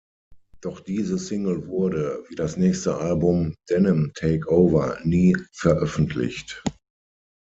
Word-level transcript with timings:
Doch 0.61 0.79
diese 0.79 1.19
Single 1.19 1.67
wurde, 1.67 2.23
wie 2.27 2.33
das 2.33 2.57
nächste 2.57 2.97
Album 2.97 3.53
"Denim 3.69 4.11
Take 4.15 4.49
Over", 4.51 4.97
nie 5.03 5.37
veröffentlicht. 5.53 6.63